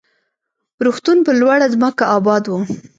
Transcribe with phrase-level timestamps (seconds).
[0.85, 2.53] روغتون پر لوړه ځمکه اباد و.